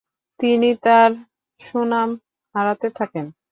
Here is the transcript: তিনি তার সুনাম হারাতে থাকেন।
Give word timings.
তিনি 0.39 0.69
তার 0.83 1.09
সুনাম 1.61 2.09
হারাতে 2.55 2.87
থাকেন। 2.97 3.25